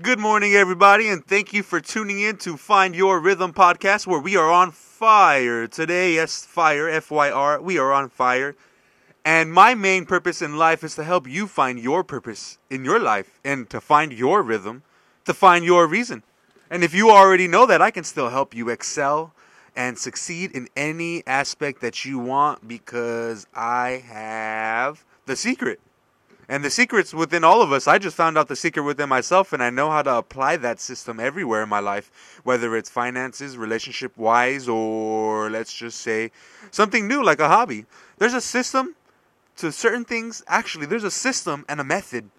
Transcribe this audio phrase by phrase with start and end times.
[0.00, 4.20] Good morning, everybody, and thank you for tuning in to Find Your Rhythm podcast, where
[4.20, 6.14] we are on fire today.
[6.14, 7.60] Yes, fire, F Y R.
[7.60, 8.54] We are on fire.
[9.24, 13.00] And my main purpose in life is to help you find your purpose in your
[13.00, 14.84] life and to find your rhythm,
[15.24, 16.22] to find your reason.
[16.70, 19.34] And if you already know that, I can still help you excel
[19.74, 25.80] and succeed in any aspect that you want because I have the secret.
[26.48, 27.86] And the secret's within all of us.
[27.86, 30.80] I just found out the secret within myself, and I know how to apply that
[30.80, 36.30] system everywhere in my life, whether it's finances, relationship wise, or let's just say
[36.70, 37.84] something new like a hobby.
[38.16, 38.96] There's a system
[39.56, 40.42] to certain things.
[40.48, 42.30] Actually, there's a system and a method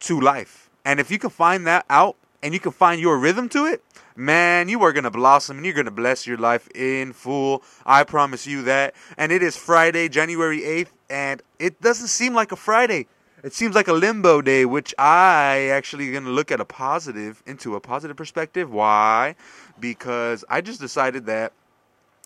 [0.00, 0.68] to life.
[0.84, 3.82] And if you can find that out and you can find your rhythm to it,
[4.16, 7.62] man, you are going to blossom and you're going to bless your life in full.
[7.86, 8.94] I promise you that.
[9.16, 13.06] And it is Friday, January 8th, and it doesn't seem like a Friday.
[13.42, 17.42] It seems like a limbo day, which I actually going to look at a positive
[17.44, 18.72] into a positive perspective.
[18.72, 19.34] Why?
[19.80, 21.52] Because I just decided that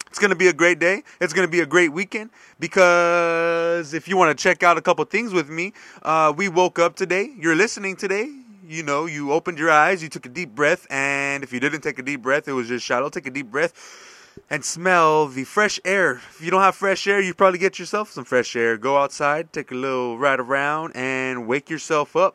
[0.09, 1.03] it's going to be a great day.
[1.21, 2.31] It's going to be a great weekend
[2.61, 6.79] because if you want to check out a couple things with me, uh, we woke
[6.79, 7.31] up today.
[7.39, 8.31] You're listening today.
[8.69, 11.83] You know, you opened your eyes, you took a deep breath, and if you didn't
[11.83, 13.09] take a deep breath, it was just shallow.
[13.09, 13.73] Take a deep breath
[14.51, 16.15] and smell the fresh air.
[16.15, 18.77] If you don't have fresh air, you probably get yourself some fresh air.
[18.77, 22.35] Go outside, take a little ride around, and wake yourself up.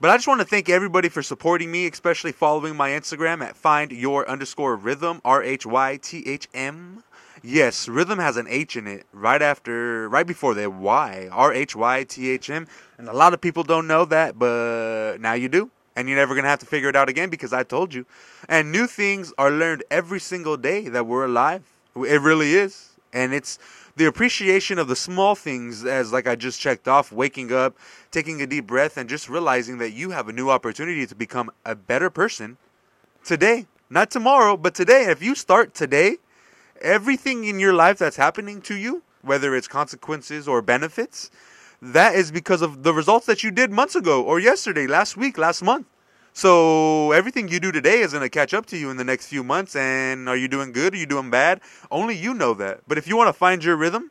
[0.00, 3.56] But I just want to thank everybody for supporting me, especially following my Instagram at
[3.56, 7.04] find your underscore rhythm, R H Y T H M.
[7.44, 11.74] Yes, rhythm has an H in it right after, right before the Y, R H
[11.74, 12.68] Y T H M.
[12.98, 15.68] And a lot of people don't know that, but now you do.
[15.96, 18.06] And you're never going to have to figure it out again because I told you.
[18.48, 21.64] And new things are learned every single day that we're alive.
[21.96, 22.90] It really is.
[23.12, 23.58] And it's
[23.96, 27.76] the appreciation of the small things, as like I just checked off, waking up,
[28.12, 31.50] taking a deep breath, and just realizing that you have a new opportunity to become
[31.64, 32.56] a better person
[33.24, 33.66] today.
[33.90, 35.06] Not tomorrow, but today.
[35.10, 36.18] If you start today,
[36.82, 41.30] everything in your life that's happening to you, whether it's consequences or benefits,
[41.80, 45.38] that is because of the results that you did months ago or yesterday, last week,
[45.38, 45.86] last month.
[46.34, 49.26] So everything you do today is going to catch up to you in the next
[49.26, 49.76] few months.
[49.76, 50.94] And are you doing good?
[50.94, 51.60] Are you doing bad?
[51.90, 52.80] Only you know that.
[52.88, 54.10] But if you want to find your rhythm,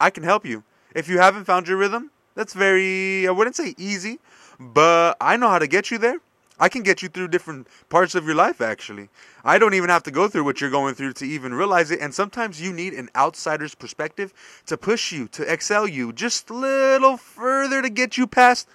[0.00, 0.64] I can help you.
[0.94, 4.18] If you haven't found your rhythm, that's very, I wouldn't say easy,
[4.60, 6.20] but I know how to get you there.
[6.60, 9.08] I can get you through different parts of your life, actually.
[9.44, 12.00] I don't even have to go through what you're going through to even realize it.
[12.00, 14.32] And sometimes you need an outsider's perspective
[14.66, 18.68] to push you, to excel you just a little further to get you past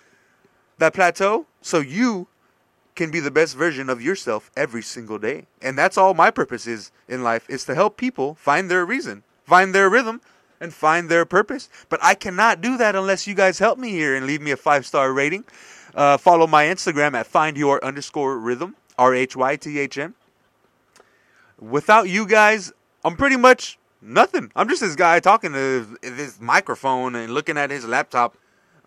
[0.77, 2.27] that plateau so you
[2.95, 5.47] can be the best version of yourself every single day.
[5.61, 9.23] And that's all my purpose is in life is to help people find their reason,
[9.43, 10.22] find their rhythm,
[10.59, 11.69] and find their purpose.
[11.89, 14.57] But I cannot do that unless you guys help me here and leave me a
[14.57, 15.43] five star rating.
[15.95, 20.15] Uh, follow my Instagram at find your underscore rhythm, R H Y T H M.
[21.59, 22.71] Without you guys,
[23.05, 24.51] I'm pretty much nothing.
[24.55, 28.35] I'm just this guy talking to this microphone and looking at his laptop,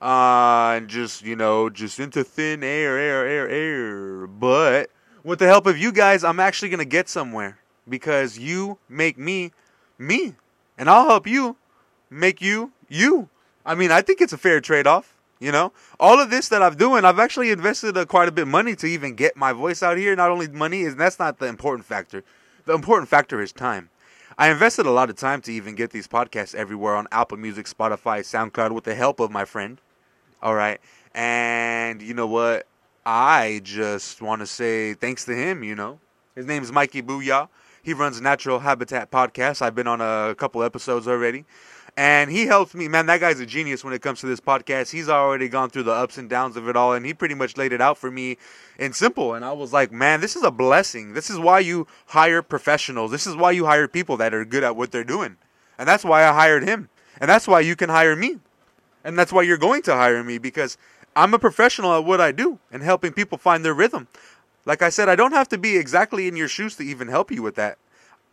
[0.03, 4.27] uh, and just you know, just into thin air, air, air, air.
[4.27, 4.91] But
[5.23, 9.53] with the help of you guys, I'm actually gonna get somewhere because you make me
[9.99, 10.35] me,
[10.77, 11.57] and I'll help you
[12.11, 13.29] make you you.
[13.65, 15.16] I mean, I think it's a fair trade off.
[15.39, 18.43] You know, all of this that I'm doing, I've actually invested uh, quite a bit
[18.43, 20.17] of money to even get my voice out here.
[20.17, 22.25] Not only money is that's not the important factor.
[22.65, 23.91] The important factor is time.
[24.39, 27.67] I invested a lot of time to even get these podcasts everywhere on Apple Music,
[27.67, 29.81] Spotify, SoundCloud with the help of my friend.
[30.43, 30.81] All right.
[31.15, 32.67] And you know what?
[33.05, 36.01] I just want to say thanks to him, you know.
[36.35, 37.49] His name is Mikey Booyah.
[37.83, 39.63] He runs Natural Habitat Podcast.
[39.63, 41.45] I've been on a couple episodes already.
[41.99, 43.07] And he helps me, man.
[43.07, 44.91] That guy's a genius when it comes to this podcast.
[44.91, 47.57] He's already gone through the ups and downs of it all, and he pretty much
[47.57, 48.37] laid it out for me
[48.79, 49.33] in simple.
[49.33, 51.15] And I was like, man, this is a blessing.
[51.15, 53.13] This is why you hire professionals.
[53.13, 55.37] This is why you hire people that are good at what they're doing.
[55.79, 56.91] And that's why I hired him.
[57.19, 58.41] And that's why you can hire me.
[59.03, 60.77] And that's why you're going to hire me because
[61.15, 64.07] I'm a professional at what I do and helping people find their rhythm.
[64.67, 67.31] Like I said, I don't have to be exactly in your shoes to even help
[67.31, 67.79] you with that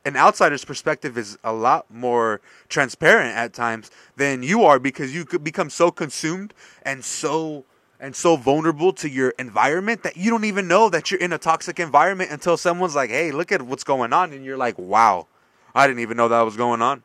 [0.05, 5.25] an outsider's perspective is a lot more transparent at times than you are because you
[5.25, 6.53] could become so consumed
[6.83, 7.65] and so
[8.00, 11.38] and so vulnerable to your environment that you don't even know that you're in a
[11.38, 15.27] toxic environment until someone's like, "Hey, look at what's going on." And you're like, "Wow.
[15.73, 17.03] I didn't even know that was going on."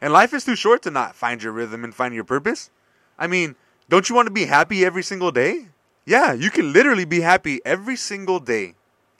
[0.00, 2.70] And life is too short to not find your rhythm and find your purpose.
[3.18, 3.56] I mean,
[3.88, 5.66] don't you want to be happy every single day?
[6.06, 8.74] Yeah, you can literally be happy every single day.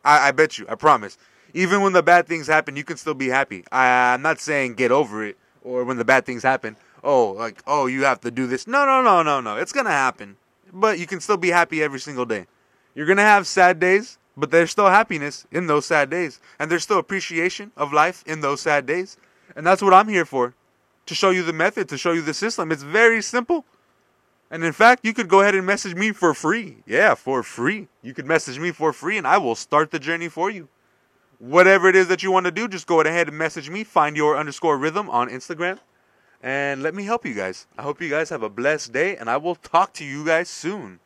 [0.05, 0.67] I, I bet you.
[0.69, 1.19] I promise
[1.55, 3.65] even when the bad things happen, you can still be happy.
[3.71, 7.63] I, I'm not saying get over it or when the bad things happen, oh, like,
[7.67, 8.67] oh, you have to do this.
[8.67, 9.57] No, no, no, no, no.
[9.57, 10.37] It's going to happen.
[10.73, 12.47] But you can still be happy every single day.
[12.95, 16.41] You're going to have sad days, but there's still happiness in those sad days.
[16.59, 19.17] And there's still appreciation of life in those sad days.
[19.57, 20.55] And that's what I'm here for
[21.07, 22.71] to show you the method, to show you the system.
[22.71, 23.65] It's very simple.
[24.51, 26.79] And in fact, you could go ahead and message me for free.
[26.87, 27.89] Yeah, for free.
[28.03, 30.69] You could message me for free and I will start the journey for you.
[31.41, 33.83] Whatever it is that you want to do, just go ahead and message me.
[33.83, 35.79] Find your underscore rhythm on Instagram.
[36.43, 37.67] And let me help you guys.
[37.79, 40.51] I hope you guys have a blessed day and I will talk to you guys
[40.51, 41.01] soon.